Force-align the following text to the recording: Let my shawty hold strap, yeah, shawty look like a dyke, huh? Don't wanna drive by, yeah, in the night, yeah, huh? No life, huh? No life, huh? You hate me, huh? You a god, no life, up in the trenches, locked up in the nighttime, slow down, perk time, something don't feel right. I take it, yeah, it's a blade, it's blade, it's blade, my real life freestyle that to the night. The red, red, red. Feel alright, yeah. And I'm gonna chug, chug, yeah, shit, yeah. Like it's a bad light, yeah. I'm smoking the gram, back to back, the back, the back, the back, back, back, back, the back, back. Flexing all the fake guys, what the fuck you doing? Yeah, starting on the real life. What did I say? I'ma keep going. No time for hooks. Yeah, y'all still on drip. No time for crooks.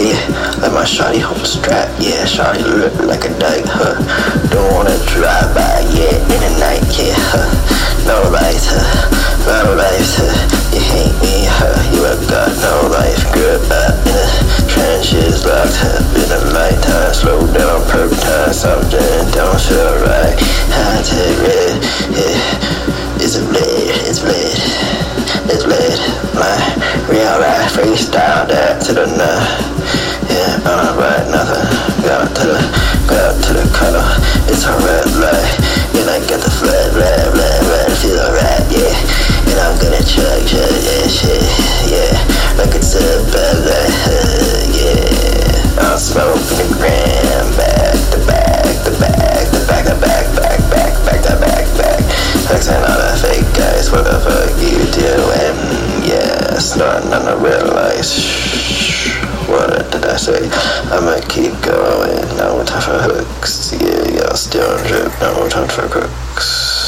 Let 0.00 0.72
my 0.72 0.88
shawty 0.88 1.20
hold 1.20 1.44
strap, 1.44 1.92
yeah, 2.00 2.24
shawty 2.24 2.64
look 2.64 2.96
like 3.04 3.28
a 3.28 3.32
dyke, 3.36 3.68
huh? 3.68 4.00
Don't 4.48 4.72
wanna 4.72 4.96
drive 5.04 5.52
by, 5.52 5.84
yeah, 5.92 6.16
in 6.24 6.40
the 6.40 6.52
night, 6.56 6.80
yeah, 6.96 7.12
huh? 7.20 7.44
No 8.08 8.16
life, 8.32 8.64
huh? 8.64 8.80
No 9.44 9.76
life, 9.76 10.16
huh? 10.16 10.32
You 10.72 10.80
hate 10.80 11.16
me, 11.20 11.44
huh? 11.44 11.76
You 11.92 12.00
a 12.08 12.16
god, 12.32 12.48
no 12.64 12.88
life, 12.88 13.20
up 13.28 13.92
in 14.08 14.16
the 14.16 14.24
trenches, 14.72 15.44
locked 15.44 15.76
up 15.84 16.00
in 16.16 16.32
the 16.32 16.48
nighttime, 16.48 17.12
slow 17.12 17.44
down, 17.52 17.84
perk 17.92 18.08
time, 18.24 18.56
something 18.56 19.04
don't 19.36 19.60
feel 19.60 20.00
right. 20.00 20.32
I 20.80 21.04
take 21.04 21.44
it, 21.44 21.76
yeah, 22.16 23.20
it's 23.20 23.36
a 23.36 23.44
blade, 23.44 23.92
it's 24.08 24.24
blade, 24.24 24.64
it's 25.44 25.68
blade, 25.68 26.00
my 26.32 26.56
real 27.04 27.36
life 27.36 27.76
freestyle 27.76 28.48
that 28.48 28.80
to 28.88 28.94
the 28.94 29.04
night. 29.12 29.69
The 36.92 36.98
red, 36.98 37.26
red, 37.34 37.62
red. 37.66 37.92
Feel 37.98 38.18
alright, 38.18 38.64
yeah. 38.70 38.94
And 39.50 39.58
I'm 39.60 39.76
gonna 39.78 40.02
chug, 40.02 40.46
chug, 40.46 40.70
yeah, 40.82 41.06
shit, 41.06 41.42
yeah. 41.86 42.10
Like 42.58 42.74
it's 42.74 42.94
a 42.94 43.04
bad 43.30 43.56
light, 43.66 43.94
yeah. 44.74 45.86
I'm 45.86 45.98
smoking 45.98 46.42
the 46.58 46.66
gram, 46.78 47.46
back 47.56 47.94
to 48.10 48.18
back, 48.26 48.64
the 48.84 48.92
back, 48.98 49.46
the 49.50 49.60
back, 49.66 49.84
the 49.86 49.96
back, 50.00 50.26
back, 50.34 50.58
back, 50.70 50.94
back, 51.04 51.20
the 51.22 51.34
back, 51.40 51.66
back. 51.78 52.00
Flexing 52.48 52.76
all 52.76 52.98
the 52.98 53.14
fake 53.22 53.48
guys, 53.56 53.90
what 53.90 54.04
the 54.04 54.18
fuck 54.20 54.50
you 54.58 54.80
doing? 54.90 55.56
Yeah, 56.06 56.58
starting 56.58 57.12
on 57.12 57.24
the 57.24 57.36
real 57.36 57.66
life. 57.74 58.10
What 59.48 59.90
did 59.90 60.04
I 60.06 60.16
say? 60.16 60.48
I'ma 60.94 61.20
keep 61.28 61.52
going. 61.62 62.22
No 62.38 62.62
time 62.64 62.82
for 62.82 62.98
hooks. 63.02 63.72
Yeah, 63.72 64.06
y'all 64.14 64.36
still 64.36 64.62
on 64.70 64.86
drip. 64.86 65.12
No 65.20 65.48
time 65.48 65.68
for 65.68 65.88
crooks. 65.88 66.79